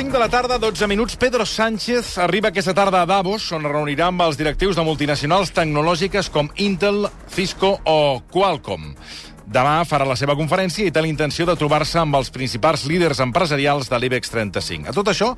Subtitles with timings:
[0.00, 4.06] 5 de la tarda, 12 minuts, Pedro Sánchez arriba aquesta tarda a Davos, on reunirà
[4.08, 8.94] amb els directius de multinacionals tecnològiques com Intel, Cisco o Qualcomm.
[9.44, 13.20] Demà farà la seva conferència i té la intenció de trobar-se amb els principals líders
[13.20, 14.88] empresarials de l'IBEX 35.
[14.88, 15.34] A tot això,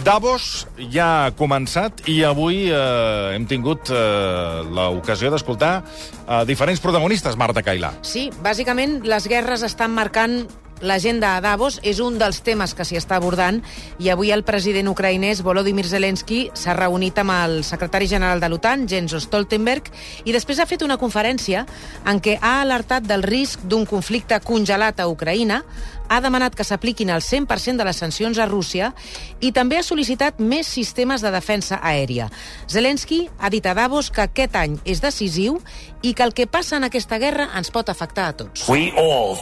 [0.00, 7.36] Davos ja ha començat i avui eh, hem tingut eh, l'ocasió d'escoltar eh, diferents protagonistes,
[7.36, 7.92] Marta Cailà.
[8.00, 10.46] Sí, bàsicament les guerres estan marcant
[10.80, 13.58] L'agenda a Davos és un dels temes que s'hi està abordant
[13.98, 18.86] i avui el president ucraïnès Volodymyr Zelensky s'ha reunit amb el secretari general de l'OTAN,
[18.86, 19.90] Jens Stoltenberg,
[20.24, 21.64] i després ha fet una conferència
[22.06, 25.64] en què ha alertat del risc d'un conflicte congelat a Ucraïna,
[26.08, 28.94] ha demanat que s'apliquin el 100% de les sancions a Rússia
[29.40, 32.30] i també ha sol·licitat més sistemes de defensa aèria.
[32.70, 35.58] Zelensky ha dit a Davos que aquest any és decisiu
[36.02, 38.68] i que el que passa en aquesta guerra ens pot afectar a tots.
[38.70, 39.36] We all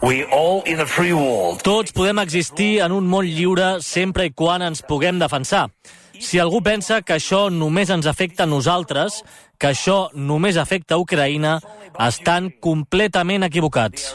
[0.00, 1.62] We all in a free world.
[1.66, 5.64] Tots podem existir en un món lliure sempre i quan ens puguem defensar.
[6.22, 9.24] Si algú pensa que això només ens afecta a nosaltres,
[9.58, 11.58] que això només afecta a Ucraïna,
[11.98, 14.14] estan completament equivocats.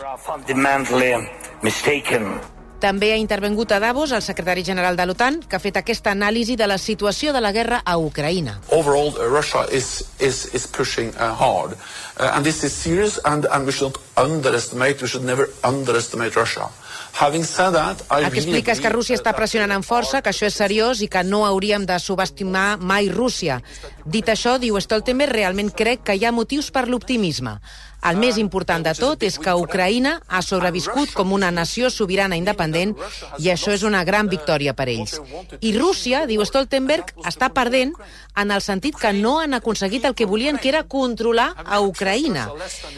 [2.83, 6.57] També ha intervengut a Davos el secretari general de l'OTAN, que ha fet aquesta anàlisi
[6.59, 8.57] de la situació de la guerra a Ucraïna.
[8.75, 11.77] Overall, uh, Russia is, is, is pushing uh, hard.
[12.19, 16.67] Uh, and this is serious, and, and we should underestimate, we should never underestimate Russia.
[17.13, 20.33] Having said that, I el que explica és que Rússia està pressionant amb força, que
[20.33, 23.61] això és seriós i que no hauríem de subestimar mai Rússia.
[24.03, 27.59] Dit això, diu Stoltenberg, realment crec que hi ha motius per l'optimisme.
[28.03, 32.91] El més important de tot és que Ucraïna ha sobreviscut com una nació sobirana independent
[33.39, 35.15] i això és una gran victòria per ells.
[35.61, 37.93] I Rússia, diu Stoltenberg, està perdent
[38.35, 42.49] en el sentit que no han aconseguit el que volien, que era controlar a Ucraïna.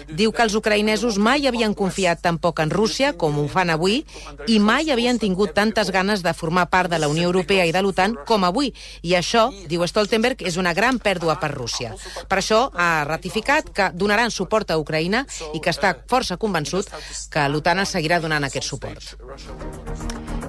[0.10, 4.02] Diu que els ucraïnesos mai havien confiat tan poc en Rússia com ho fan avui
[4.48, 7.86] i mai havien tingut tantes ganes de formar part de la Unió Europea i de
[7.86, 8.74] l'OTAN com avui.
[9.04, 11.94] I això, diu Stoltenberg, és una gran pèrdua per Rússia.
[12.26, 16.90] Per això ha ratificat que donaran suport a Ucraïna Ucraïna i que està força convençut
[17.32, 19.16] que l'OTAN seguirà donant aquest suport.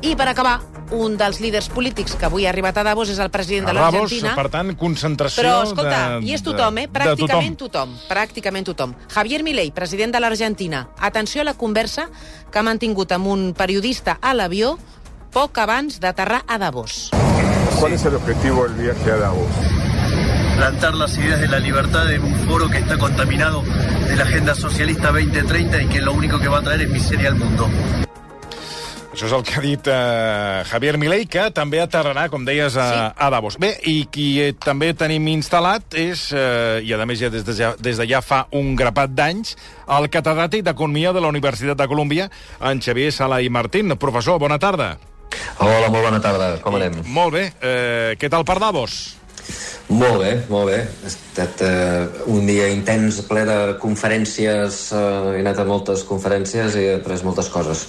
[0.05, 0.61] I per acabar,
[0.95, 4.35] un dels líders polítics que avui ha arribat a Davos és el president de l'Argentina.
[4.37, 6.87] per tant, concentració Però, escolta, de, i és tothom, eh?
[6.93, 7.97] Pràcticament tothom.
[7.97, 8.09] tothom.
[8.09, 8.95] Pràcticament tothom.
[9.13, 10.89] Javier Milei, president de l'Argentina.
[10.99, 12.09] Atenció a la conversa
[12.51, 14.77] que ha mantingut amb un periodista a l'avió
[15.33, 17.11] poc abans d'aterrar a Davos.
[17.81, 19.86] ¿Cuál es el objetivo del viaje a Davos?
[20.57, 24.55] Plantar las ideas de la libertad en un foro que está contaminado de la Agenda
[24.55, 27.69] Socialista 2030 y que lo único que va a traer es miseria al mundo.
[29.17, 32.85] Això és el que ha dit eh, Javier Milei, que també aterrarà, com deies, a,
[32.85, 32.99] sí.
[33.17, 33.57] a Davos.
[33.57, 37.57] Bé, i qui eh, també tenim instal·lat és, eh, i a més ja des de
[37.57, 39.57] ja, des de ja fa un grapat d'anys,
[39.97, 42.29] el catedràtic d'Economia de la Universitat de Colòmbia,
[42.61, 43.97] en Xavier Sala i Martín.
[43.97, 44.99] Professor, bona tarda.
[45.65, 46.59] Hola, molt bona tarda.
[46.61, 47.01] Com anem?
[47.09, 47.47] Molt bé.
[47.65, 49.17] Eh, què tal per Davos?
[49.87, 50.81] Molt bé, molt bé.
[50.83, 56.75] Ha estat uh, un dia intens, ple de conferències, uh, he anat a moltes conferències
[56.75, 57.85] i he après moltes coses.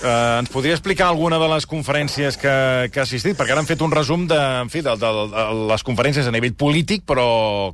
[0.00, 2.52] Uh, ens podria explicar alguna de les conferències que,
[2.92, 3.38] que ha assistit?
[3.40, 6.36] Perquè ara han fet un resum de, en fi, de, de, de les conferències a
[6.36, 7.26] nivell polític, però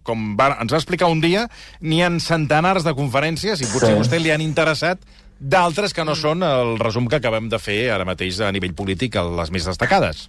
[0.06, 1.48] com va, ens va explicar un dia,
[1.82, 3.98] n'hi han centenars de conferències i potser sí.
[3.98, 5.02] a vostè li han interessat
[5.38, 9.18] d'altres que no són el resum que acabem de fer ara mateix a nivell polític,
[9.36, 10.28] les més destacades.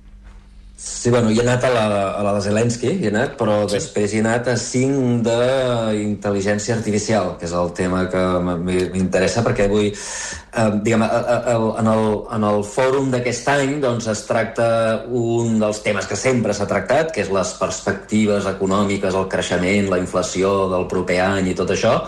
[0.80, 1.86] Sí, bueno, hi he anat a la,
[2.20, 3.80] a la de Zelensky, hi he anat, però sí.
[3.80, 9.66] després hi he anat a cinc d'intel·ligència artificial, que és el tema que m'interessa, perquè
[9.66, 12.06] avui, eh, diguem, a, a, a, en, el,
[12.38, 14.70] en el fòrum d'aquest any doncs, es tracta
[15.10, 20.04] un dels temes que sempre s'ha tractat, que és les perspectives econòmiques, el creixement, la
[20.06, 22.04] inflació del proper any i tot això,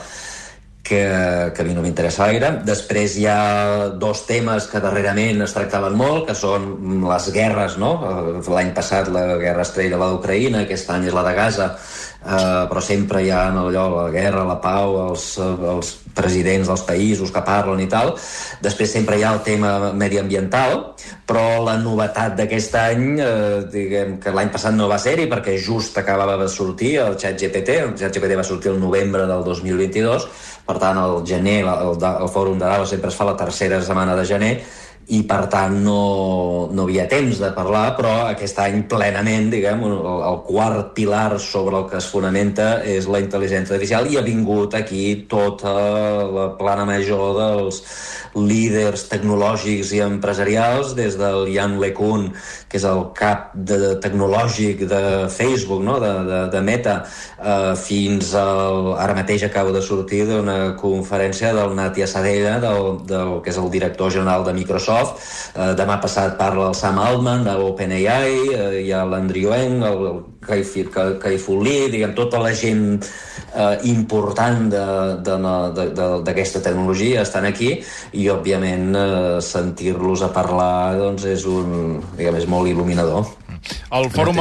[0.84, 2.52] que, que a mi no m'interessa gaire.
[2.66, 6.70] Després hi ha dos temes que darrerament es tractaven molt, que són
[7.06, 7.94] les guerres, no?
[8.48, 11.70] L'any passat la guerra estrella, la d'Ucraïna, aquest any és la de Gaza,
[12.26, 17.32] eh, però sempre hi ha allò, la guerra, la pau, els, els presidents dels països
[17.32, 18.16] que parlen i tal.
[18.64, 20.94] Després sempre hi ha el tema mediambiental,
[21.30, 25.98] però la novetat d'aquest any, eh, diguem que l'any passat no va ser-hi perquè just
[26.02, 30.28] acabava de sortir el xat GPT, el xat GPT va sortir el novembre del 2022,
[30.70, 33.82] per tant, el gener, el, el, el fòrum de Davos sempre es fa la tercera
[33.82, 34.52] setmana de gener,
[35.10, 39.98] i per tant no, no havia temps de parlar, però aquest any plenament, diguem, el,
[40.30, 44.78] el quart pilar sobre el que es fonamenta és la intel·ligència artificial i ha vingut
[44.78, 45.74] aquí tota
[46.30, 47.82] la plana major dels
[48.38, 52.30] líders tecnològics i empresarials, des del Jan LeCun,
[52.70, 55.02] que és el cap de, tecnològic de
[55.34, 55.98] Facebook, no?
[56.04, 56.96] de, de, de Meta,
[57.40, 58.94] eh, fins al...
[59.00, 63.72] Ara mateix acabo de sortir d'una conferència del Natia Sadella, del, del, que és el
[63.74, 68.92] director general de Microsoft, Microsoft, eh, demà passat parla el Sam Altman d'OpenAI, eh, hi
[68.92, 73.00] ha l'Andrew Eng, el, el Kai-Fu Lee, diguem, tota la gent
[73.56, 74.70] eh, important
[75.24, 77.82] d'aquesta tecnologia estan aquí
[78.14, 83.28] i, òbviament, eh, sentir-los a parlar doncs, és, un, diguem, és molt il·luminador.
[83.92, 84.40] El fòrum...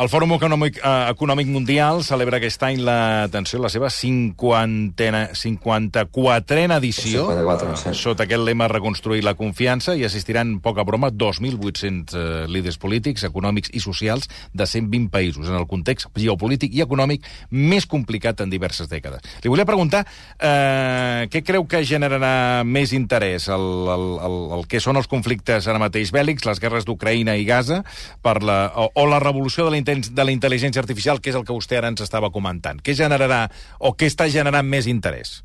[0.00, 6.78] El Fòrum Econòmic, eh, Econòmic Mundial celebra aquest any la, atenció, la seva 50, 54a
[6.78, 7.26] edició.
[7.28, 7.92] 54, sí.
[8.00, 13.74] Sota aquest lema Reconstruir la confiança i assistiran, poca broma, 2.800 eh, líders polítics, econòmics
[13.76, 18.88] i socials de 120 països, en el context geopolític i econòmic més complicat en diverses
[18.88, 19.20] dècades.
[19.44, 20.06] Li volia preguntar
[20.38, 23.50] eh, què creu que generarà més interès?
[23.52, 23.68] El,
[23.98, 27.82] el, el, el que són els conflictes ara mateix bèl·lics, les guerres d'Ucraïna i Gaza,
[28.24, 31.44] per la, o, o la revolució de la de la intel·ligència artificial, que és el
[31.46, 32.80] que vostè ara ens estava comentant.
[32.82, 33.44] Què generarà
[33.78, 35.40] o què està generant més interès?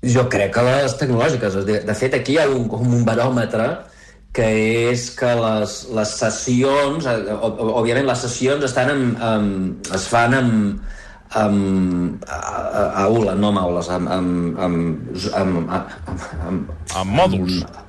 [0.00, 1.58] Jo crec que les tecnològiques.
[1.66, 3.68] De fet, aquí hi ha un, un baròmetre
[4.32, 4.46] que
[4.92, 9.48] és que les, les sessions, eh, òbviament les sessions estan en, en,
[9.96, 10.82] es fan amb,
[11.40, 15.94] amb, a, a, aula, no amb aules, amb, amb, amb, amb, amb,
[16.46, 17.62] amb, amb mòduls.
[17.66, 17.86] Amb,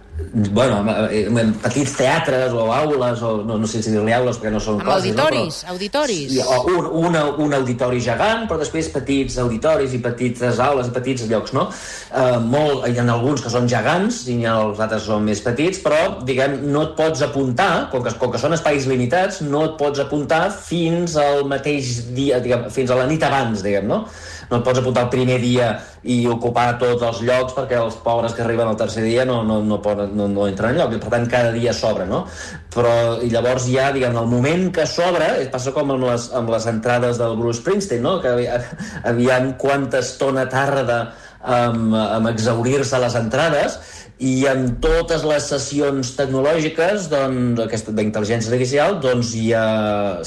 [0.52, 4.62] bueno, en petits teatres o aules, o no, no sé si dir-li aules perquè no
[4.64, 5.68] són amb classes, auditoris, no?
[5.68, 6.34] Però, auditoris.
[6.34, 10.96] Sí, o un, un, un auditori gegant, però després petits auditoris i petites aules i
[10.96, 11.68] petits llocs, no?
[12.12, 15.82] Uh, molt, hi ha alguns que són gegants i ha els altres són més petits,
[15.84, 19.80] però, diguem, no et pots apuntar, com que, com que són espais limitats, no et
[19.80, 24.06] pots apuntar fins al mateix dia, diguem, fins a la nit abans, diguem, no?
[24.52, 25.72] No et pots apuntar el primer dia
[26.04, 29.62] i ocupar tots els llocs perquè els pobres que arriben al tercer dia no, no,
[29.64, 32.26] no, poden, no, no entren enlloc, i per tant cada dia s'obre, no?
[32.74, 32.94] Però
[33.24, 37.20] i llavors ja, diguem, el moment que s'obre, passa com amb les, amb les entrades
[37.22, 38.18] del Bruce Springsteen, no?
[38.24, 38.36] Que
[39.14, 41.02] aviam quanta estona tarda
[41.42, 43.80] amb, amb exaurir-se les entrades,
[44.22, 49.64] i en totes les sessions tecnològiques doncs, d'intel·ligència artificial doncs ja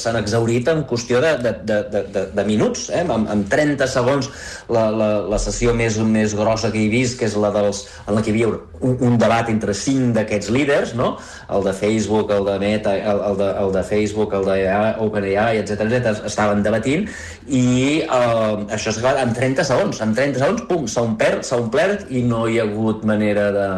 [0.01, 3.05] s'han exaurit en qüestió de, de, de, de, de minuts eh?
[3.05, 4.31] en, en 30 segons
[4.75, 8.19] la, la, la sessió més, més grossa que he vist que és la dels, en
[8.19, 8.51] la que hi havia
[8.83, 11.15] un, un debat entre cinc d'aquests líders no?
[11.55, 14.59] el de Facebook, el de Meta el, el, de, el de Facebook, el de
[15.07, 17.07] OpenAI etc etc estaven debatint
[17.47, 22.11] i eh, això s'ha acabat en 30 segons en 30 segons, pum, s'ha omplert, omplert
[22.11, 23.69] i no hi ha hagut manera de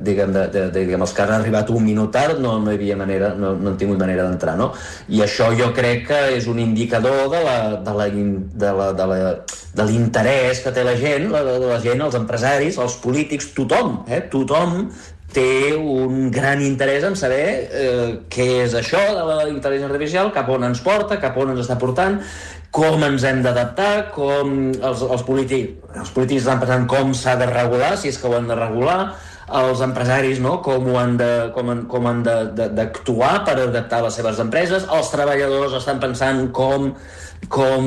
[0.00, 2.78] diguem, de, de, de, diguem, els que han arribat un minut tard no, no hi
[2.78, 4.70] havia manera, no, no han tingut manera d'entrar, no?
[5.12, 8.08] I això jo crec que és un indicador de la, de la,
[8.64, 9.20] de la, de la,
[9.76, 14.00] de l'interès que té la gent, la, de la gent, els empresaris, els polítics, tothom,
[14.08, 14.24] eh?
[14.32, 14.86] tothom
[15.30, 20.48] té un gran interès en saber eh, què és això de la intel·ligència artificial, cap
[20.50, 22.18] on ens porta, cap on ens està portant,
[22.74, 27.46] com ens hem d'adaptar, com els, els, polítics, els polítics estan pensant com s'ha de
[27.50, 28.98] regular, si és que ho han de regular,
[29.60, 30.58] els empresaris no?
[30.64, 35.10] com, ho han de, com, han, com han d'actuar per adaptar les seves empreses, els
[35.14, 36.92] treballadors estan pensant com
[37.48, 37.86] com,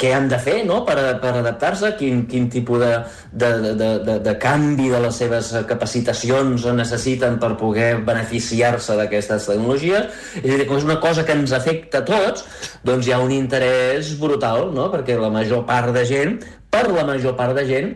[0.00, 0.80] què han de fer no?
[0.86, 2.92] per, per adaptar-se, quin, quin tipus de,
[3.30, 10.10] de, de, de, de canvi de les seves capacitacions necessiten per poder beneficiar-se d'aquestes tecnologies.
[10.42, 12.44] És a dir, com és una cosa que ens afecta a tots,
[12.86, 14.90] doncs hi ha un interès brutal, no?
[14.92, 16.40] perquè la major part de gent,
[16.72, 17.94] per la major part de gent,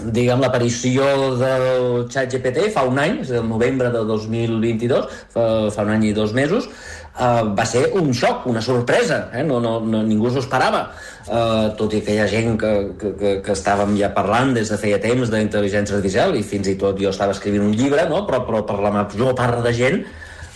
[0.00, 1.04] diguem, l'aparició
[1.40, 5.44] del xat GPT fa un any, és el novembre de 2022, fa,
[5.74, 6.68] fa un any i dos mesos,
[7.18, 9.44] uh, va ser un xoc, una sorpresa, eh?
[9.46, 10.86] no, no, no, ningú s'ho esperava,
[11.26, 14.80] uh, tot i que hi ha gent que, que, que, estàvem ja parlant des de
[14.80, 18.24] feia temps d'intel·ligència artificial i fins i tot jo estava escrivint un llibre, no?
[18.28, 20.04] però, però per la major part de gent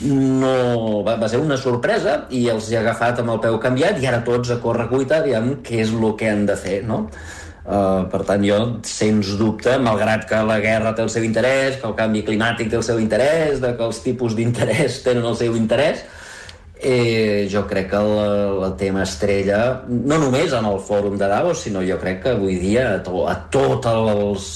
[0.01, 4.09] no, va, va ser una sorpresa i els hi agafat amb el peu canviat i
[4.09, 7.07] ara tots a córrer cuita què és el que han de fer, no?
[7.67, 8.57] Uh, per tant, jo,
[8.87, 12.79] sens dubte, malgrat que la guerra té el seu interès, que el canvi climàtic té
[12.79, 16.05] el seu interès, que els tipus d'interès tenen el seu interès,
[16.79, 21.65] eh, jo crec que el, el tema estrella, no només en el fòrum de Davos,
[21.67, 24.51] sinó jo crec que avui dia a, to, a tots els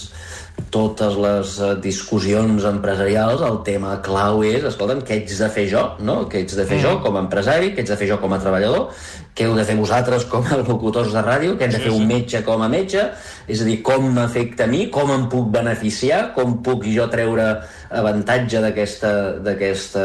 [0.72, 5.82] totes les uh, discussions empresarials, el tema clau és, escolta'm, què ets de fer jo,
[6.06, 6.22] no?
[6.30, 6.84] Què ets de fer mm.
[6.86, 8.88] jo com a empresari, què ets de fer jo com a treballador,
[9.34, 12.06] què heu de fer vosaltres com a locutors de ràdio, què hem de fer un
[12.08, 13.04] metge com a metge,
[13.50, 17.50] és a dir, com m'afecta a mi, com em puc beneficiar, com puc jo treure
[17.90, 20.02] avantatge d'aquesta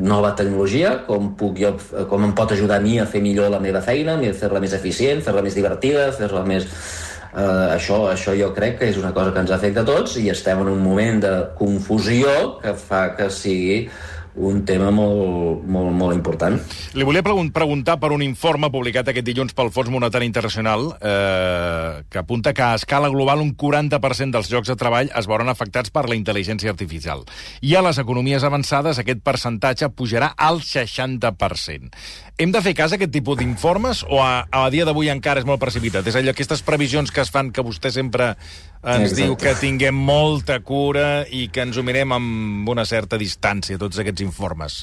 [0.00, 1.74] nova tecnologia, com, puc jo,
[2.08, 4.76] com em pot ajudar a mi a fer millor la meva feina, a fer-la més
[4.78, 6.68] eficient, fer-la més divertida, fer-la més
[7.32, 10.26] Uh, això, això jo crec que és una cosa que ens afecta a tots i
[10.28, 13.86] estem en un moment de confusió que fa que sigui
[14.34, 16.56] un tema molt, molt, molt important.
[16.96, 22.02] Li volia pregun preguntar per un informe publicat aquest dilluns pel Fons Monetari Internacional eh,
[22.08, 25.92] que apunta que a escala global un 40% dels llocs de treball es veuran afectats
[25.92, 27.26] per la intel·ligència artificial.
[27.60, 31.92] I a les economies avançades aquest percentatge pujarà al 60%.
[32.40, 35.48] Hem de fer cas a aquest tipus d'informes o a, a dia d'avui encara és
[35.48, 36.08] molt precipitat?
[36.08, 38.32] És allò, aquestes previsions que es fan que vostè sempre
[38.82, 39.22] ens Exacte.
[39.22, 44.02] diu que tinguem molta cura i que ens ho mirem amb una certa distància, tots
[44.02, 44.82] aquests informes.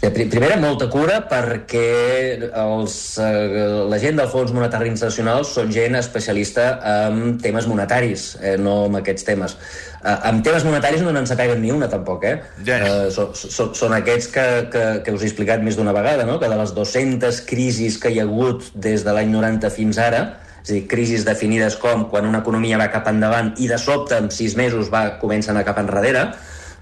[0.00, 3.58] Primera, molta cura perquè els, eh,
[3.90, 8.96] la gent del Fons Monetari Internacional són gent especialista en temes monetaris, eh, no en
[9.02, 9.58] aquests temes.
[10.00, 12.40] Eh, en temes monetaris no n'en sapeguen ni una, tampoc, eh?
[12.64, 12.78] Ja.
[12.78, 16.38] eh són, són, són aquests que, que, que us he explicat més d'una vegada, no?
[16.40, 20.22] que de les 200 crisis que hi ha hagut des de l'any 90 fins ara,
[20.62, 24.18] és a dir, crisis definides com quan una economia va cap endavant i de sobte
[24.18, 26.26] en sis mesos va comença a anar cap enrere,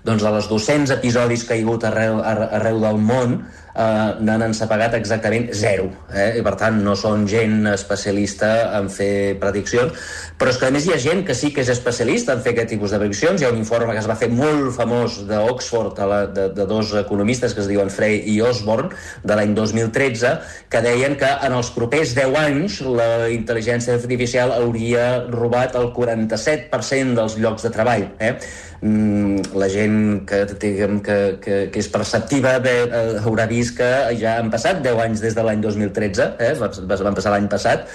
[0.05, 3.39] doncs de les 200 episodis que hi ha hagut arreu, ar- arreu del món
[3.79, 5.89] eh, n'han ensapegat exactament zero.
[6.13, 6.39] Eh?
[6.41, 9.95] I per tant no són gent especialista en fer prediccions,
[10.39, 12.55] però és que a més hi ha gent que sí que és especialista en fer
[12.57, 13.41] aquest tipus de prediccions.
[13.41, 16.03] Hi ha un informe que es va fer molt famós d'Oxford,
[16.35, 18.91] de, de dos economistes que es diuen Frey i Osborne,
[19.25, 20.35] de l'any 2013,
[20.71, 27.19] que deien que en els propers 10 anys la intel·ligència artificial hauria robat el 47%
[27.19, 28.09] dels llocs de treball.
[28.19, 28.35] Eh?
[28.81, 33.89] Mm, la gent que, diguem, que, que, que és perceptiva bé, eh, haurà vist que
[34.21, 36.53] ja han passat 10 anys des de l'any 2013, eh?
[36.61, 37.89] va- va- van passar l'any passat,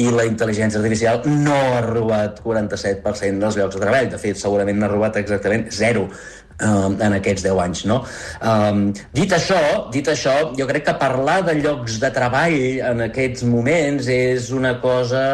[0.00, 4.08] i la intel·ligència artificial no ha robat 47% dels llocs de treball.
[4.14, 8.00] De fet, segurament n'ha robat exactament zero um, en aquests 10 anys, no?
[8.40, 9.60] Um, dit això,
[9.92, 12.56] dit això, jo crec que parlar de llocs de treball
[12.94, 15.26] en aquests moments és una cosa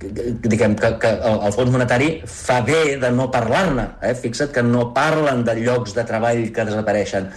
[0.00, 3.86] diguem que, que el, el Fons Monetari fa bé de no parlar-ne.
[4.02, 4.14] Eh?
[4.18, 7.30] Fixa't que no parlen de llocs de treball que desapareixen.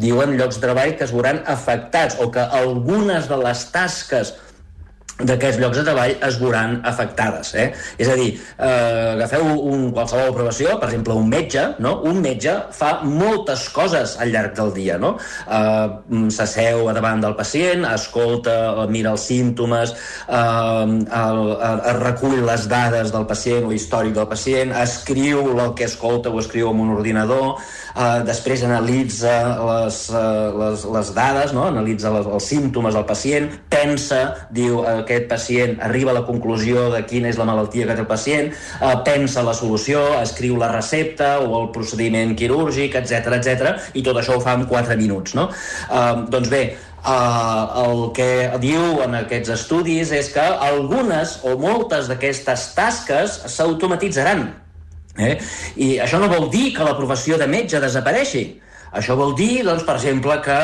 [0.00, 4.34] Diuen llocs de treball que es veuran afectats o que algunes de les tasques
[5.14, 7.52] d'aquests llocs de treball es veuran afectades.
[7.54, 7.68] Eh?
[8.02, 12.00] És a dir, eh, agafeu un, qualsevol professió, per exemple, un metge, no?
[12.10, 14.98] un metge fa moltes coses al llarg del dia.
[14.98, 15.14] No?
[15.46, 18.56] Eh, S'asseu a davant del pacient, escolta,
[18.90, 19.94] mira els símptomes,
[20.26, 25.86] eh, el, es recull les dades del pacient o històric del pacient, escriu el que
[25.86, 27.60] escolta o escriu en un ordinador,
[27.94, 31.68] eh, després analitza les, eh, les, les dades, no?
[31.70, 34.22] analitza les, els símptomes del pacient, pensa,
[34.54, 38.10] diu aquest pacient arriba a la conclusió de quina és la malaltia que té el
[38.10, 44.02] pacient, eh, pensa la solució, escriu la recepta o el procediment quirúrgic, etc etc i
[44.06, 45.34] tot això ho fa en 4 minuts.
[45.34, 45.50] No?
[45.90, 46.64] Eh, doncs bé,
[47.04, 48.26] Uh, el que
[48.62, 54.46] diu en aquests estudis és que algunes o moltes d'aquestes tasques s'automatitzaran.
[55.20, 55.34] Eh?
[55.76, 58.46] I això no vol dir que la professió de metge desapareixi.
[58.94, 60.56] Això vol dir, doncs, per exemple, que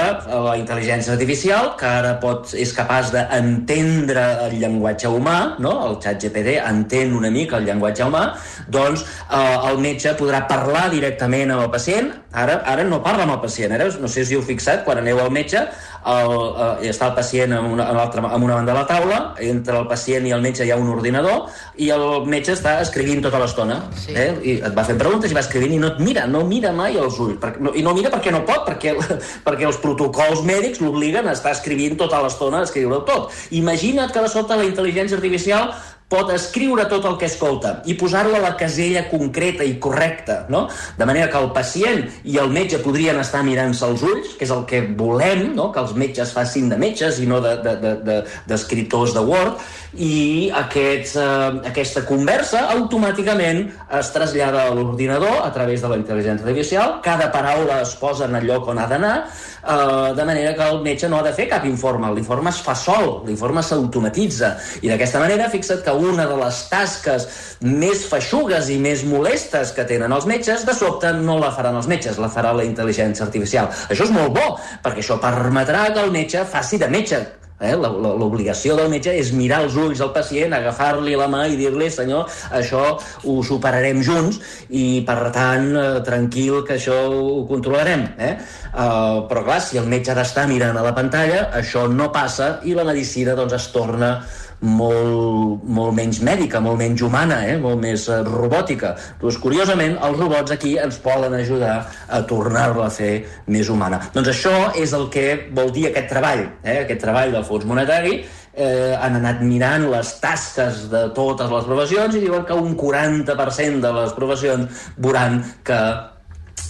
[0.45, 5.73] la intel·ligència artificial, que ara pot, és capaç d'entendre el llenguatge humà, no?
[5.89, 8.23] el xat GPT entén una mica el llenguatge humà,
[8.71, 12.13] doncs eh, el metge podrà parlar directament amb el pacient.
[12.31, 15.19] Ara, ara no parla amb el pacient, ara no sé si heu fixat, quan aneu
[15.19, 15.65] al metge,
[16.07, 16.35] el,
[16.81, 19.87] eh, està el pacient en una, l'altra, en una banda de la taula, entre el
[19.91, 23.81] pacient i el metge hi ha un ordinador, i el metge està escrivint tota l'estona.
[24.01, 24.15] Sí.
[24.17, 24.31] Eh?
[24.41, 26.99] I et va fent preguntes i va escrivint i no et mira, no mira mai
[27.01, 27.39] els ulls.
[27.43, 28.97] Perquè, no, I no mira perquè no pot, perquè,
[29.47, 33.37] perquè els protocols mèdics l'obliguen a estar escrivint tota l'estona, a escriure-ho tot.
[33.57, 35.75] Imagina't que de sobte la intel·ligència artificial
[36.11, 40.67] pot escriure tot el que escolta i posar-lo a la casella concreta i correcta, no?
[40.99, 44.55] De manera que el pacient i el metge podrien estar mirant-se els ulls, que és
[44.55, 45.71] el que volem, no?
[45.71, 49.63] que els metges facin de metges i no d'escriptors de, de, de, de Word,
[49.95, 53.65] i aquests, eh, aquesta conversa automàticament
[54.01, 58.39] es trasllada a l'ordinador a través de la intel·ligència artificial, cada paraula es posa en
[58.39, 59.17] el lloc on ha d'anar,
[59.63, 62.75] eh, de manera que el metge no ha de fer cap informe, l'informe es fa
[62.75, 67.29] sol, l'informe s'automatitza, i d'aquesta manera fixa't que una de les tasques
[67.67, 71.91] més feixugues i més molestes que tenen els metges, de sobte no la faran els
[71.91, 73.71] metges, la farà la intel·ligència artificial.
[73.89, 77.21] Això és molt bo, perquè això permetrà que el metge faci de metge,
[77.61, 77.75] Eh?
[77.77, 82.31] L'obligació del metge és mirar els ulls del pacient, agafar-li la mà i dir-li, senyor,
[82.57, 88.07] això ho superarem junts i, per tant, eh, tranquil que això ho controlarem.
[88.19, 88.35] Eh?
[88.71, 92.61] Uh, però, clar, si el metge ha d'estar mirant a la pantalla, això no passa
[92.63, 94.13] i la medicina doncs, es torna
[94.61, 97.57] molt, molt menys mèdica, molt menys humana, eh?
[97.61, 98.93] molt més eh, robòtica.
[99.21, 103.15] Doncs, curiosament, els robots aquí ens poden ajudar a tornar-la a fer
[103.49, 104.03] més humana.
[104.15, 105.27] Doncs això és el que
[105.57, 106.83] vol dir aquest treball, eh?
[106.85, 108.21] aquest treball del Fons Monetari,
[108.53, 113.85] eh, han anat mirant les tasques de totes les professions i diuen que un 40%
[113.85, 115.81] de les professions veuran que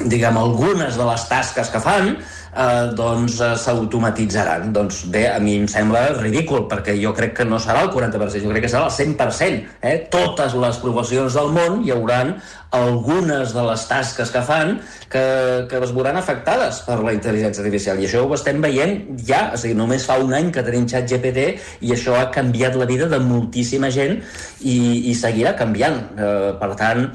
[0.00, 2.14] diguem, algunes de les tasques que fan
[2.54, 4.70] eh, doncs eh, s'automatitzaran.
[4.74, 8.44] Doncs bé, a mi em sembla ridícul, perquè jo crec que no serà el 40%,
[8.44, 9.66] jo crec que serà el 100%.
[9.82, 9.96] Eh?
[10.12, 12.36] Totes les professions del món hi hauran
[12.70, 14.76] algunes de les tasques que fan
[15.10, 15.22] que,
[15.70, 17.98] que es veuran afectades per la intel·ligència artificial.
[17.98, 21.10] I això ho estem veient ja, o sigui, només fa un any que tenim xat
[21.10, 21.48] GPT
[21.86, 24.20] i això ha canviat la vida de moltíssima gent
[24.60, 25.98] i, i seguirà canviant.
[26.14, 27.08] Eh, per tant,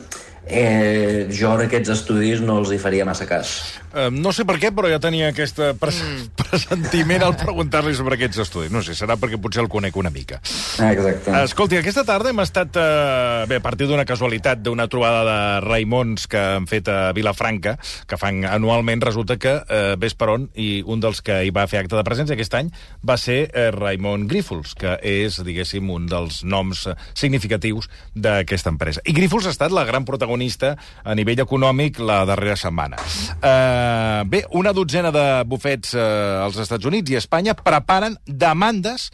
[0.45, 3.55] eh, jo en aquests estudis no els hi faria massa cas.
[3.93, 6.44] Eh, no sé per què, però ja tenia aquest pres mm.
[6.55, 8.71] Presentiment al preguntar-li sobre aquests estudis.
[8.71, 10.39] No sé, serà perquè potser el conec una mica.
[10.39, 11.33] Exacte.
[11.41, 16.27] Escolti, aquesta tarda hem estat, eh, bé, a partir d'una casualitat, d'una trobada de Raimons
[16.31, 17.75] que han fet a Vilafranca,
[18.07, 21.67] que fan anualment, resulta que eh, ves per on, i un dels que hi va
[21.67, 22.71] fer acte de presència aquest any
[23.05, 29.03] va ser eh, Raimon Grífols, que és, diguéssim, un dels noms significatius d'aquesta empresa.
[29.05, 33.01] I Grífols ha estat la gran protagonista a nivell econòmic la darrera setmana.
[33.35, 39.09] Eh, bé, una dotzena de bufets eh, als Estats Units i Espanya preparen demandes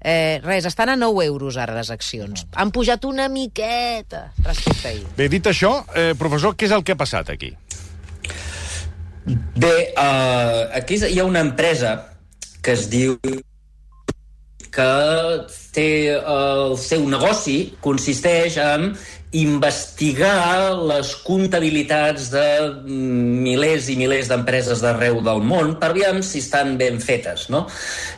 [0.06, 2.46] Eh, res, estan a 9 euros ara les accions.
[2.54, 5.08] Han pujat una miqueta respecte a ahir.
[5.18, 7.50] Bé, dit això, eh, professor, què és el que ha passat aquí?
[9.26, 12.15] Bé, uh, aquí hi ha una empresa
[12.66, 13.20] que es diu
[14.76, 14.94] que
[15.76, 18.90] té el seu negoci consisteix en
[19.36, 22.46] investigar les comptabilitats de
[22.88, 27.66] milers i milers d'empreses d'arreu del món per veure si estan ben fetes, no?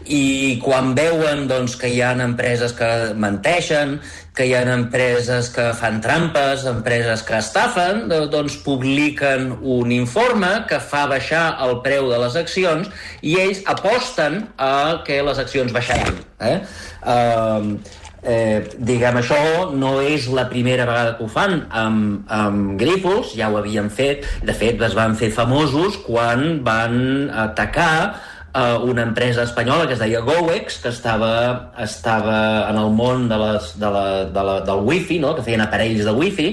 [0.06, 3.98] I quan veuen doncs, que hi ha empreses que menteixen,
[4.38, 10.80] que hi ha empreses que fan trampes, empreses que estafen, doncs publiquen un informe que
[10.80, 12.92] fa baixar el preu de les accions
[13.26, 16.22] i ells aposten a que les accions baixaran.
[16.38, 16.60] Eh?
[17.02, 19.38] Uh, Eh, diguem, això
[19.78, 24.26] no és la primera vegada que ho fan amb, amb Grifols, ja ho havien fet,
[24.44, 28.18] de fet es van fer famosos quan van atacar
[28.54, 33.38] uh, una empresa espanyola que es deia GoEx, que estava, estava en el món de
[33.42, 35.34] les, de la, de la, del wifi, no?
[35.36, 36.48] que feien aparells de wifi,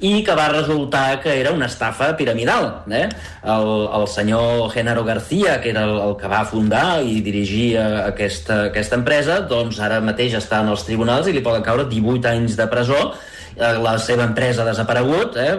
[0.00, 2.70] i que va resultar que era una estafa piramidal.
[2.90, 3.08] Eh?
[3.44, 8.64] El, el senyor Genaro García, que era el, el que va fundar i dirigia aquesta,
[8.70, 12.56] aquesta empresa, doncs ara mateix està en els tribunals i li poden caure 18 anys
[12.60, 15.52] de presó Eh, la seva empresa ha desaparegut, eh?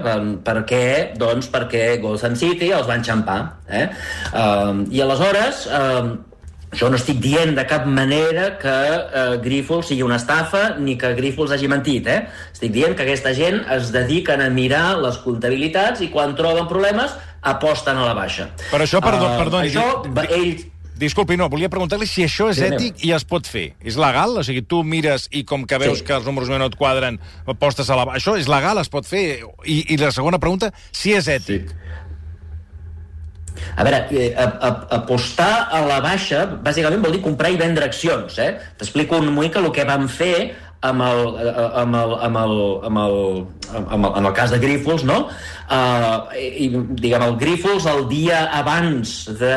[0.46, 0.86] per què?
[1.20, 3.40] Doncs perquè Gotham City els van xampar.
[3.70, 3.88] Eh?
[4.34, 6.16] Uh, I aleshores, uh,
[6.72, 11.14] jo no estic dient de cap manera que uh, Grifols sigui una estafa ni que
[11.18, 12.08] Grifols hagi mentit.
[12.08, 12.22] Eh?
[12.56, 17.18] Estic dient que aquesta gent es dediquen a mirar les comptabilitats i quan troben problemes
[17.42, 18.52] aposten a la baixa.
[18.70, 19.72] Per això, perdó, uh, perdoni...
[19.72, 20.68] Això, ells,
[21.02, 23.72] Disculpi, no, volia preguntar-li si això és sí, ètic i es pot fer.
[23.82, 24.36] És legal?
[24.38, 26.06] O sigui, tu mires i com que veus sí.
[26.06, 27.18] que els números no et quadren,
[27.58, 28.06] postes a la...
[28.20, 28.78] Això és legal?
[28.82, 29.24] Es pot fer?
[29.66, 31.74] I, i la segona pregunta, si és ètic.
[31.74, 31.92] Sí.
[33.76, 37.88] A veure, eh, a, a, apostar a la baixa, bàsicament vol dir comprar i vendre
[37.88, 38.38] accions.
[38.42, 38.54] Eh?
[38.80, 40.36] T'explico un mica el que vam fer
[40.82, 41.28] amb el,
[41.78, 42.56] amb el, amb el,
[42.88, 43.18] amb el,
[43.72, 45.20] amb el, en el cas de Grífols, no?
[45.70, 49.54] Uh, i, diguem, el Grífols, el dia abans de,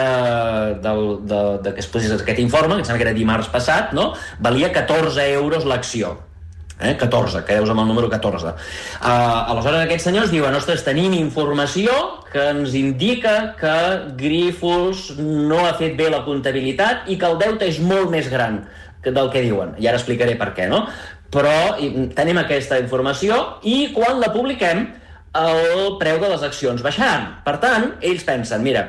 [0.84, 0.92] de,
[1.30, 4.12] de, de que es posés aquest informe, que em sembla que era dimarts passat, no?
[4.44, 6.14] valia 14 euros l'acció.
[6.74, 6.92] Eh?
[6.98, 8.52] 14, que deus amb el número 14.
[8.52, 9.08] Uh,
[9.54, 11.94] aleshores aquests senyors diuen, ostres, tenim informació
[12.34, 13.76] que ens indica que
[14.20, 18.66] Grífols no ha fet bé la comptabilitat i que el deute és molt més gran
[19.12, 19.74] del que diuen.
[19.78, 20.84] I ara explicaré per què, no?
[21.34, 21.54] Però
[22.14, 24.86] tenim aquesta informació i quan la publiquem
[25.34, 27.32] el preu de les accions baixaran.
[27.46, 28.84] Per tant, ells pensen, mira,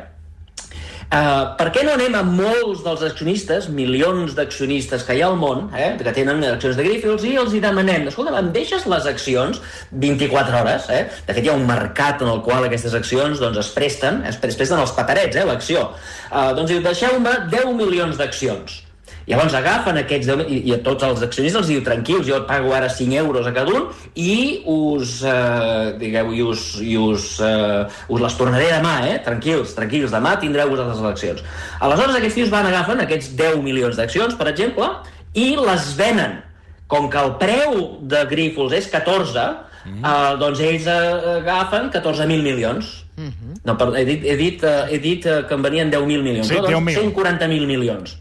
[1.05, 5.35] Uh, per què no anem a molts dels accionistes, milions d'accionistes que hi ha al
[5.37, 9.05] món, eh, que tenen accions de Grifols, i els hi demanem, escolta, em deixes les
[9.11, 11.03] accions 24 hores, eh?
[11.27, 14.41] De fet, hi ha un mercat en el qual aquestes accions doncs, es presten, es
[14.41, 15.91] presten els paperets, eh, l'acció.
[16.31, 18.81] Uh, doncs diu, deixeu-me 10 milions d'accions.
[19.25, 22.45] Llavors agafen aquests 10, i, i a tots els accionistes els diu tranquils, jo et
[22.45, 23.87] pago ara 5 euros a cada un
[24.21, 29.15] i us, eh, digueu, i us, i us, eh, us les tornaré demà, eh?
[29.25, 31.45] tranquils, tranquils, demà tindreu vosaltres les eleccions.
[31.87, 34.91] Aleshores aquests tios van agafen aquests 10 milions d'accions, per exemple,
[35.33, 36.43] i les venen.
[36.85, 39.47] Com que el preu de Grífols és 14,
[39.87, 40.03] mm.
[40.05, 42.93] eh, doncs ells eh, agafen 14.000 milions.
[43.15, 43.57] Mm -hmm.
[43.65, 46.47] No, perdó, he dit, he dit, eh, he dit eh, que en venien 10.000 milions.
[46.47, 47.15] Sí, no, doncs 10.000.
[47.15, 48.19] 140.000 milions.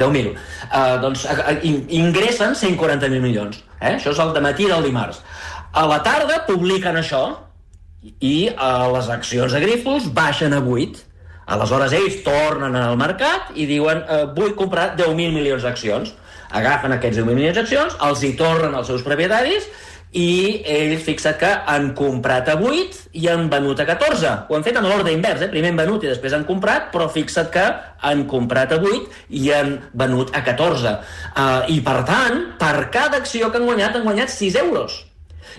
[0.00, 0.32] 10.000.
[0.70, 3.60] Uh, doncs uh, in- ingressen 140.000 milions.
[3.80, 3.94] Eh?
[3.98, 5.20] Això és el de matí del dimarts.
[5.72, 7.22] A la tarda publiquen això
[8.24, 11.04] i uh, les accions de Grifols baixen a 8.
[11.50, 16.14] Aleshores ells tornen al mercat i diuen uh, vull comprar 10.000 milions d'accions.
[16.50, 19.68] Agafen aquests 10.000 milions d'accions, els hi tornen als seus propietaris
[20.10, 24.32] i ells fixa't que han comprat a 8 i han venut a 14.
[24.48, 25.50] Ho han fet en l'ordre invers, eh?
[25.52, 27.66] primer han venut i després han comprat, però fixa't que
[28.08, 29.04] han comprat a 8
[29.38, 30.96] i han venut a 14.
[31.30, 34.98] Uh, I per tant, per cada acció que han guanyat, han guanyat 6 euros.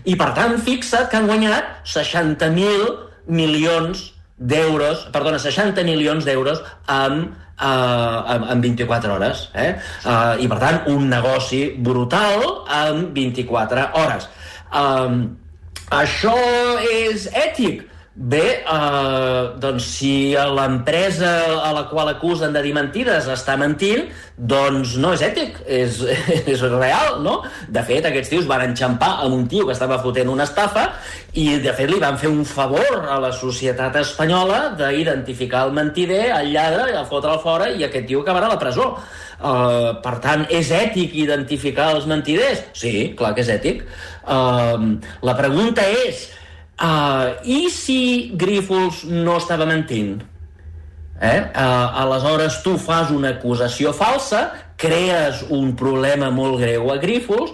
[0.04, 6.60] I per tant, fixa't que han guanyat 60.000 milions d'euros, perdona, 60 milions d'euros
[6.92, 9.48] amb, uh, amb 24 hores.
[9.56, 9.72] Eh?
[10.04, 14.28] Uh, I per tant, un negoci brutal amb 24 hores.
[14.72, 15.24] Um,
[15.92, 16.36] això
[16.88, 17.88] és ètic?
[18.14, 21.30] Bé, eh, doncs si l'empresa
[21.64, 26.02] a la qual acusen de dir mentides està mentint, doncs no és ètic, és,
[26.54, 27.38] és real, no?
[27.72, 30.90] De fet, aquests tios van enxampar amb un tio que estava fotent una estafa
[31.32, 36.26] i, de fet, li van fer un favor a la societat espanyola d'identificar el mentider,
[36.36, 38.92] el lladre, el fotre'l fora i aquest tio acabarà a la presó.
[39.42, 42.68] Uh, per tant, és ètic identificar els mentiders?
[42.78, 43.80] Sí, clar que és ètic.
[44.22, 46.28] Uh, la pregunta és,
[46.78, 50.20] uh, i si Grífols no estava mentint?
[51.22, 51.40] Eh?
[51.54, 54.48] Uh, aleshores tu fas una acusació falsa,
[54.82, 57.54] crees un problema molt greu a Grífols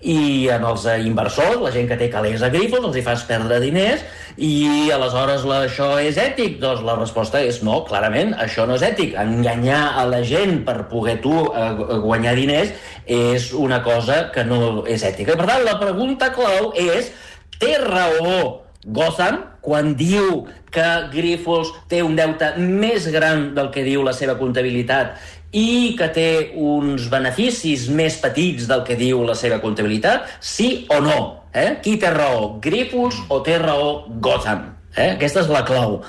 [0.00, 3.24] i en els eh, inversors, la gent que té calés a Grífols, els hi fas
[3.26, 4.04] perdre diners
[4.36, 6.60] i aleshores la, això és ètic?
[6.62, 9.16] Doncs la resposta és no, clarament, això no és ètic.
[9.18, 11.72] Enganyar a la gent per poder tu eh,
[12.04, 12.70] guanyar diners
[13.08, 15.34] és una cosa que no és ètica.
[15.34, 17.10] Per tant, la pregunta clau és
[17.58, 24.04] té raó Gotham quan diu que Grifols té un deute més gran del que diu
[24.06, 25.18] la seva comptabilitat
[25.52, 26.28] i que té
[26.60, 30.28] uns beneficis més petits del que diu la seva comptabilitat?
[30.40, 31.18] Sí o no?
[31.54, 31.78] Eh?
[31.82, 32.58] Qui té raó?
[32.60, 34.66] Grifols o té raó Gotham?
[34.94, 35.14] Eh?
[35.14, 36.00] Aquesta és la clau.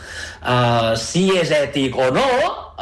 [0.41, 2.25] Uh, si és ètic o no,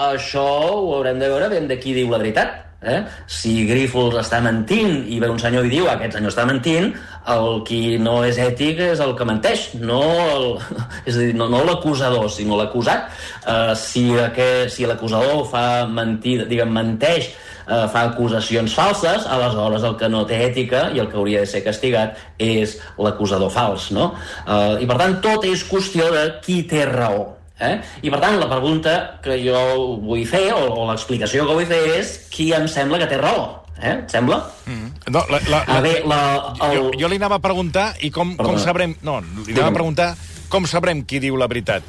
[0.10, 2.64] això ho haurem de veure ben de qui diu la veritat.
[2.88, 3.00] Eh?
[3.26, 6.92] Si Grifols està mentint i ve un senyor i diu aquest senyor està mentint,
[7.28, 10.48] el qui no és ètic és el que menteix, no el,
[11.10, 13.12] és a dir, no, no l'acusador, sinó l'acusat.
[13.44, 17.30] Uh, si aquest, si l'acusador fa mentir, diguem, menteix,
[17.68, 21.52] uh, fa acusacions falses, aleshores el que no té ètica i el que hauria de
[21.52, 24.14] ser castigat és l'acusador fals, no?
[24.46, 27.34] Uh, I per tant, tot és qüestió de qui té raó.
[27.58, 27.80] Eh?
[28.06, 28.92] I per tant, la pregunta
[29.24, 29.60] que jo
[30.04, 33.48] vull fer, o, o l'explicació que vull fer és qui em sembla que té raó.
[33.82, 33.94] Eh?
[33.94, 34.40] Et sembla?
[34.66, 34.88] Mm.
[35.14, 36.22] No, la, la, A veure, la,
[36.68, 36.76] el...
[36.78, 38.96] jo, jo li anava a preguntar i com, com sabrem...
[39.06, 40.10] No, li anava a preguntar
[40.50, 41.86] com sabrem qui diu la veritat.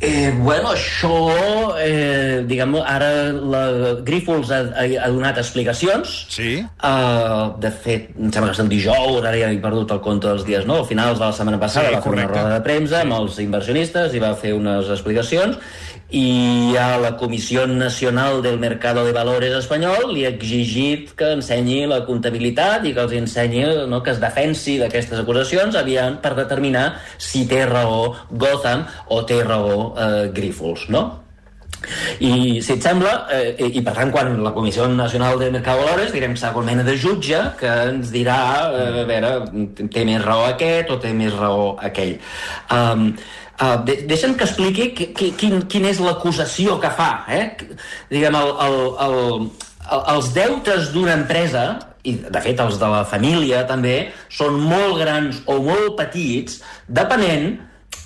[0.00, 3.62] Eh, bueno, això, eh, diguem ara la
[4.04, 6.26] Grífols ha, ha, ha donat explicacions.
[6.34, 6.58] Sí?
[6.82, 10.28] Uh, de fet, em sembla que és el dijous, ara ja he perdut el compte
[10.28, 10.82] dels dies, no?
[10.82, 12.42] A finals de la setmana passada Sí, va fer una correcte.
[12.42, 13.02] roda de premsa Sí.
[13.06, 15.58] amb els inversionistes i va fer unes explicacions
[16.14, 21.86] i a la Comissió Nacional del Mercado de Valores espanyol li ha exigit que ensenyi
[21.90, 27.00] la comptabilitat i que els ensenyi no, que es defensi d'aquestes acusacions aviam per determinar
[27.18, 31.04] si té raó Gotham o té raó eh, Grífols, no?
[32.24, 36.12] I, si et sembla, eh, i, i per tant, quan la Comissió Nacional de Valores
[36.14, 38.38] direm serà una mena de jutge que ens dirà,
[38.72, 39.32] eh, a veure,
[39.92, 42.16] té més raó aquest o té més raó aquell.
[42.72, 43.10] Um,
[43.60, 47.10] uh, de, deixa'm que expliqui qui, qui, quin, quina és l'acusació que fa.
[47.28, 47.44] Eh?
[48.12, 49.18] Diguem, el, el, el,
[49.90, 51.66] el, els deutes d'una empresa
[52.04, 57.54] i de fet els de la família també són molt grans o molt petits depenent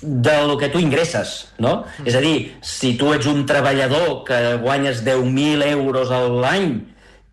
[0.01, 1.83] de lo que tu ingresses, no?
[2.05, 6.77] És a dir, si tu ets un treballador que guanyes 10.000 euros a l'any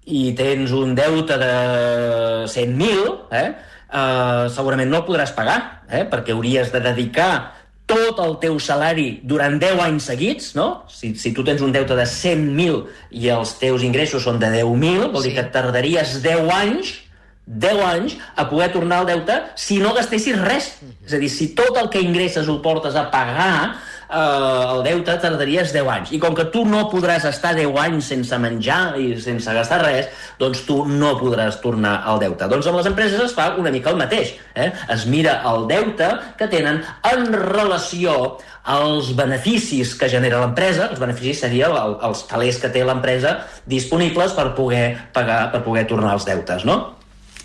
[0.06, 1.52] i tens un deute de
[2.50, 3.48] 100.000, eh?
[3.86, 6.02] Uh, segurament no el podràs pagar, eh?
[6.10, 7.52] perquè hauries de dedicar
[7.86, 10.82] tot el teu salari durant 10 anys seguits, no?
[10.90, 12.80] Si, si tu tens un deute de 100.000
[13.14, 15.28] i els teus ingressos són de 10.000, vol Sí.
[15.30, 16.90] dir que tardaries 10 anys
[17.46, 20.72] 10 anys a poder tornar el deute si no gastessis res.
[21.06, 23.76] És a dir, si tot el que ingresses ho portes a pagar,
[24.10, 26.12] eh, el deute tardaries 10 anys.
[26.12, 30.10] I com que tu no podràs estar 10 anys sense menjar i sense gastar res,
[30.40, 32.50] doncs tu no podràs tornar al deute.
[32.50, 34.34] Doncs amb les empreses es fa una mica el mateix.
[34.54, 34.72] Eh?
[34.92, 36.82] Es mira el deute que tenen
[37.12, 42.82] en relació als beneficis que genera l'empresa, els beneficis serien el, els calés que té
[42.82, 43.38] l'empresa
[43.70, 46.95] disponibles per poder pagar, per poder tornar els deutes, no?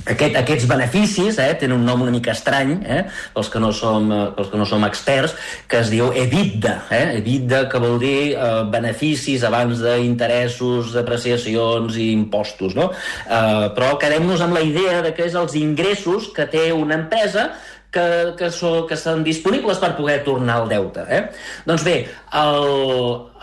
[0.02, 3.02] Aquest, aquests beneficis eh, tenen un nom una mica estrany, eh,
[3.36, 5.36] pels, que no som, eh, pels que no som experts,
[5.70, 6.74] que es diu EBITDA.
[6.90, 7.04] Eh?
[7.20, 12.74] EBITDA que vol dir eh, beneficis abans d'interessos, depreciacions i impostos.
[12.78, 12.90] No?
[13.28, 17.52] Eh, però quedem-nos amb la idea de que és els ingressos que té una empresa
[17.92, 21.06] que, que, so, que són disponibles per poder tornar el deute.
[21.12, 21.24] Eh?
[21.68, 21.98] Doncs bé,
[22.42, 22.70] el,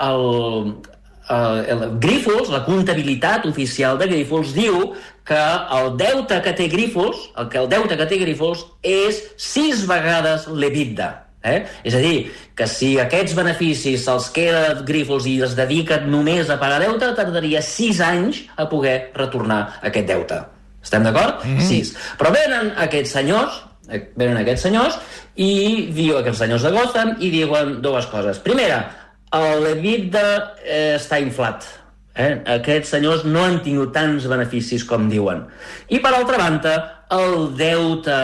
[0.09, 0.27] el,
[1.37, 4.95] el, el Grífols, la comptabilitat oficial de Grífols, diu
[5.29, 5.45] que
[5.77, 10.47] el deute que té Grífols, el que el deute que té Grífols és sis vegades
[10.49, 11.09] l'EBITDA.
[11.49, 11.59] Eh?
[11.87, 16.59] És a dir, que si aquests beneficis se'ls queda Grífols i es dediquen només a
[16.61, 20.41] pagar deute, tardaria sis anys a poder retornar aquest deute.
[20.83, 21.45] Estem d'acord?
[21.45, 21.69] Mm -hmm.
[21.69, 21.95] Sis.
[22.19, 24.99] Però venen aquests senyors, eh, venen aquests senyors
[25.37, 28.39] i diu aquests senyors de Gotham i diuen dues coses.
[28.39, 28.91] Primera,
[29.33, 31.65] l'EBITDA eh, està inflat.
[32.19, 32.33] Eh?
[32.59, 35.45] Aquests senyors no han tingut tants beneficis com diuen.
[35.95, 36.75] I per altra banda,
[37.15, 38.19] el deute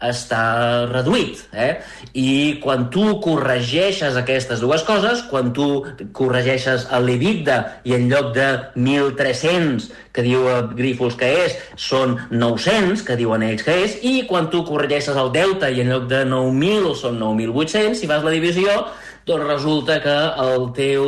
[0.00, 1.42] està reduït.
[1.52, 1.74] Eh?
[2.16, 2.30] I
[2.62, 5.68] quan tu corregeixes aquestes dues coses, quan tu
[6.16, 13.18] corregeixes l'EBITDA i en lloc de 1.300, que diu Grífols que és, són 900, que
[13.20, 16.96] diuen ells que és, i quan tu corregeixes el deute i en lloc de 9.000
[16.98, 18.80] són 9.800, si fas la divisió,
[19.28, 21.06] doncs resulta que el teu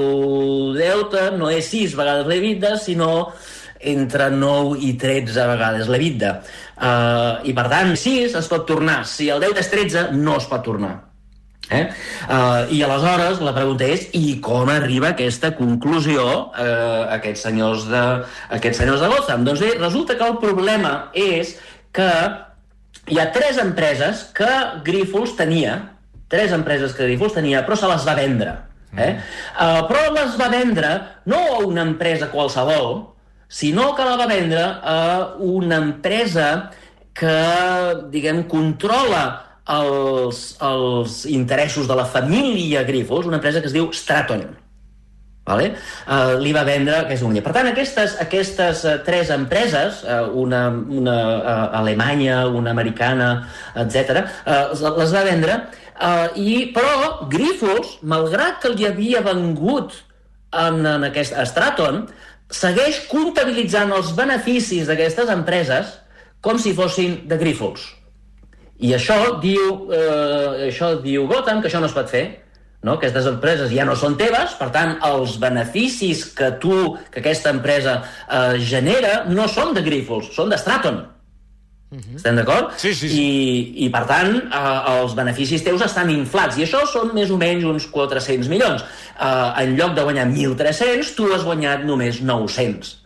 [0.76, 3.12] deute no és 6 vegades l'EBITDA, sinó
[3.82, 6.36] entre 9 i 13 vegades l'EBITDA.
[6.82, 9.02] Uh, I per tant, 6 es pot tornar.
[9.06, 10.96] Si el deute és 13, no es pot tornar.
[11.70, 11.84] Eh?
[12.26, 18.02] Uh, I aleshores la pregunta és i com arriba aquesta conclusió uh, aquests, senyors de,
[18.58, 19.46] aquests senyors de Gotham?
[19.46, 21.54] Doncs bé, resulta que el problema és
[21.94, 22.10] que
[23.12, 24.50] hi ha tres empreses que
[24.84, 25.78] Grífols tenia,
[26.32, 28.58] tres empreses que Grífols tenia, però se les va vendre.
[28.92, 29.14] Eh?
[29.56, 30.92] Uh, però les va vendre
[31.30, 32.98] no a una empresa qualsevol,
[33.52, 36.70] sinó que la va vendre a una empresa
[37.12, 37.36] que,
[38.12, 39.22] diguem, controla
[39.68, 44.46] els, els interessos de la família Grífols, una empresa que es diu Straton.
[45.42, 45.72] Vale?
[46.06, 47.42] Uh, li va vendre aquesta companyia.
[47.42, 53.32] Per tant, aquestes, aquestes uh, tres empreses, uh, una, una uh, alemanya, una americana,
[53.82, 55.58] etc., uh, les va vendre,
[55.98, 59.98] uh, i, però Grífols, malgrat que li havia vengut
[60.52, 62.04] en, en aquest Straton,
[62.52, 65.96] segueix comptabilitzant els beneficis d'aquestes empreses
[66.44, 67.88] com si fossin de Grífols.
[68.82, 72.24] I això diu, eh, això diu Gotham, que això no es pot fer,
[72.82, 72.96] no?
[72.96, 78.00] aquestes empreses ja no són teves, per tant, els beneficis que tu, que aquesta empresa
[78.02, 80.58] eh, genera, no són de Grífols, són de.
[81.92, 82.16] Uh -huh.
[82.16, 82.72] Estem d'acord?
[82.76, 83.20] Sí, sí, sí.
[83.20, 86.56] I, I, per tant, eh, els beneficis teus estan inflats.
[86.56, 88.82] I això són més o menys uns 400 milions.
[89.20, 92.98] Eh, en lloc de guanyar 1.300, tu has guanyat només 900.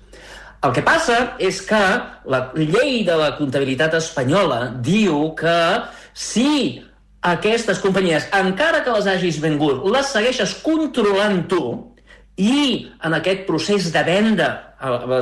[0.62, 1.82] El que passa és que
[2.24, 5.82] la llei de la comptabilitat espanyola diu que
[6.14, 6.82] si
[7.20, 11.92] aquestes companyies, encara que les hagis vengut, les segueixes controlant tu
[12.36, 14.65] i en aquest procés de venda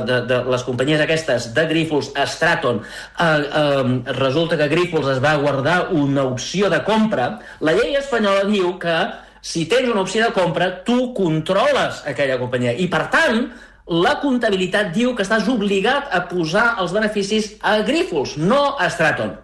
[0.07, 5.21] de, de les companyies aquestes de Grífols a Straton eh, eh, resulta que Grífols es
[5.23, 8.97] va guardar una opció de compra la llei espanyola diu que
[9.45, 13.47] si tens una opció de compra tu controles aquella companyia i per tant
[13.85, 19.35] la comptabilitat diu que estàs obligat a posar els beneficis a Grífols, no a Straton.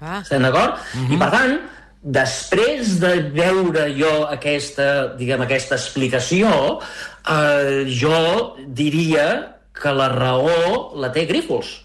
[0.00, 0.20] Ah.
[0.22, 0.74] Estem d'acord?
[0.74, 1.14] Uh -huh.
[1.14, 1.58] I per tant,
[2.02, 6.80] després de veure jo aquesta, diguem, aquesta explicació,
[7.28, 11.82] eh, jo diria que la raó la té Grífols.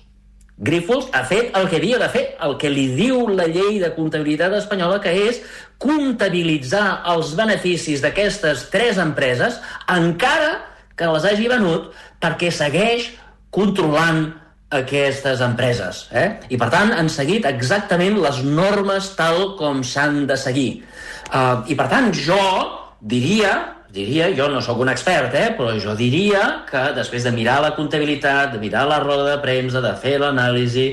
[0.62, 3.90] Grífols ha fet el que havia de fer, el que li diu la llei de
[3.96, 5.40] comptabilitat espanyola, que és
[5.82, 9.58] comptabilitzar els beneficis d'aquestes tres empreses,
[9.90, 10.60] encara
[10.96, 11.90] que les hagi venut,
[12.22, 13.10] perquè segueix
[13.50, 14.28] controlant
[14.72, 16.06] aquestes empreses.
[16.16, 16.28] Eh?
[16.54, 20.70] I, per tant, han seguit exactament les normes tal com s'han de seguir.
[21.32, 22.40] Uh, I, per tant, jo
[23.02, 27.60] diria, diria, jo no sóc un expert, eh, però jo diria que després de mirar
[27.64, 30.88] la comptabilitat, de mirar la roda de premsa, de fer l'anàlisi,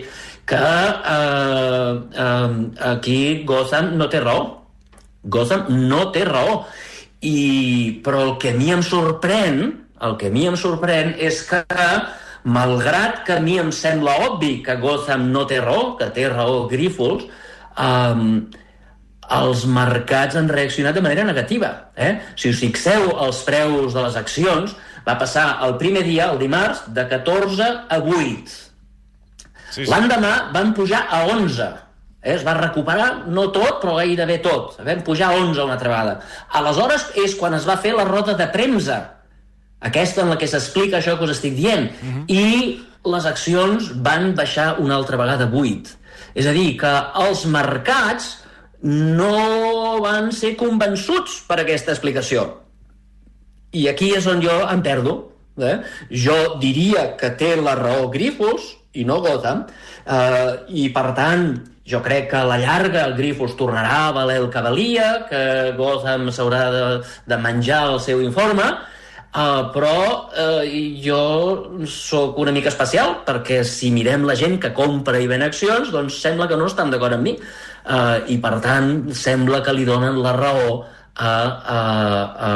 [0.48, 1.92] que eh,
[2.26, 2.54] eh,
[2.92, 4.46] aquí Gotham no té raó.
[5.24, 6.62] Gotham no té raó.
[7.20, 9.60] I, però el que a mi em sorprèn,
[10.06, 11.64] el que a mi em sorprèn és que,
[12.48, 16.66] malgrat que a mi em sembla obvi que Gotham no té raó, que té raó
[16.70, 17.26] Grífols,
[17.74, 18.46] um,
[19.36, 21.70] els mercats han reaccionat de manera negativa.
[21.96, 22.14] Eh?
[22.36, 24.74] Si us fixeu, els preus de les accions
[25.06, 28.56] va passar el primer dia, el dimarts, de 14 a 8.
[29.68, 29.90] Sí, sí.
[29.90, 31.68] L'endemà van pujar a 11.
[32.22, 32.34] Eh?
[32.34, 34.80] Es va recuperar, no tot, però gairebé tot.
[34.84, 36.18] Vam pujar a 11 una altra vegada.
[36.60, 38.98] Aleshores és quan es va fer la roda de premsa,
[39.78, 42.24] aquesta en la que s'explica això que us estic dient, uh -huh.
[42.26, 45.96] i les accions van baixar una altra vegada a 8.
[46.34, 48.38] És a dir, que els mercats
[48.82, 52.46] no van ser convençuts per aquesta explicació.
[53.74, 55.16] I aquí és on jo em perdo.
[55.58, 55.80] Eh?
[56.14, 59.64] Jo diria que té la raó Grífols i no Gotham,
[60.06, 61.48] eh, i per tant
[61.88, 65.42] jo crec que a la llarga el Grifos tornarà a valer el que valia, que
[65.78, 66.84] Gotham s'haurà de,
[67.30, 69.94] de menjar el seu informe, uh, però
[70.28, 70.60] uh,
[71.00, 71.22] jo
[71.88, 76.20] sóc una mica especial, perquè si mirem la gent que compra i ven accions, doncs
[76.20, 77.38] sembla que no estan d'acord amb mi
[77.84, 80.70] eh, i per tant sembla que li donen la raó
[81.18, 81.80] a, a,
[82.48, 82.52] a,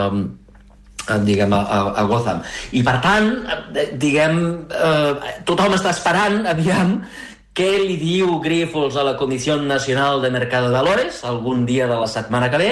[1.09, 2.43] a diguem, a, a Gotham.
[2.73, 3.31] I per tant,
[3.75, 6.99] eh, diguem, eh, tothom està esperant, aviam,
[7.53, 11.99] què li diu Grifols a la Comissió Nacional de Mercado de Valores algun dia de
[12.01, 12.71] la setmana que ve,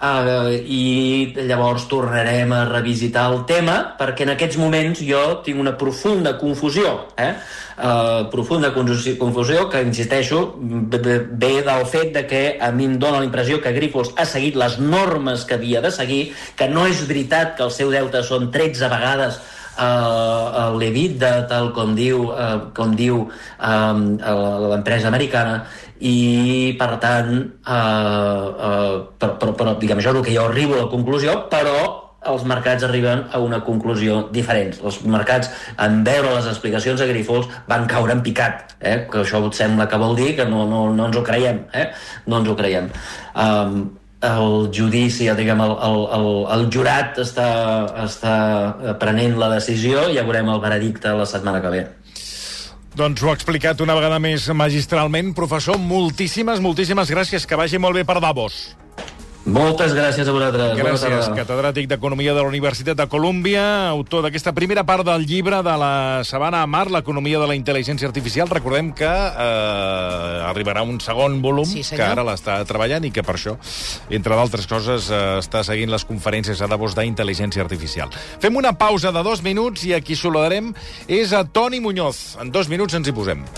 [0.00, 5.74] Uh, i llavors tornarem a revisitar el tema perquè en aquests moments jo tinc una
[5.76, 7.34] profunda confusió eh?
[7.76, 13.28] uh, profunda confusió que insisteixo ve del fet de que a mi em dóna la
[13.28, 16.22] impressió que Grifols ha seguit les normes que havia de seguir
[16.56, 19.36] que no és veritat que el seu deute són 13 vegades
[19.80, 23.24] uh, l'EBITDA, tal com diu, uh, com diu
[23.60, 25.64] l'empresa americana,
[26.00, 30.92] i per tant eh, però, però, però diguem, és el que jo arribo a la
[30.92, 31.76] conclusió però
[32.28, 34.74] els mercats arriben a una conclusió diferent.
[34.84, 35.48] Els mercats,
[35.80, 39.06] en veure les explicacions a Grifols, van caure en picat, eh?
[39.10, 41.62] que això sembla que vol dir que no, no, no ens ho creiem.
[41.72, 41.86] Eh?
[42.28, 42.90] No ens ho creiem.
[43.32, 43.80] Um,
[44.20, 47.46] el judici, diguem, el, el, el, el jurat està,
[48.04, 48.34] està
[49.00, 51.86] prenent la decisió i ja veurem el veredicte la setmana que ve.
[53.00, 55.32] Doncs ho ha explicat una vegada més magistralment.
[55.36, 57.46] Professor, moltíssimes, moltíssimes gràcies.
[57.46, 58.74] Que vagi molt bé per Davos.
[59.48, 60.74] Moltes gràcies a vosaltres.
[60.76, 65.76] Gràcies, catedràtic d'Economia de la Universitat de Colúmbia, autor d'aquesta primera part del llibre de
[65.80, 65.94] la
[66.28, 68.50] Sabana Mar, l'economia de la intel·ligència artificial.
[68.52, 73.38] Recordem que eh, arribarà un segon volum, sí, que ara l'està treballant i que per
[73.38, 73.56] això,
[74.12, 78.12] entre d'altres coses, eh, està seguint les conferències a Davos d'intel·ligència artificial.
[78.44, 80.74] Fem una pausa de dos minuts i aquí saludarem
[81.08, 82.36] és a Toni Muñoz.
[82.44, 83.48] En dos minuts ens hi posem.